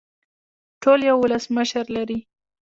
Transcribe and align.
ټول 0.81 0.99
یو 1.09 1.17
ولسمشر 1.21 1.85
لري 1.95 2.19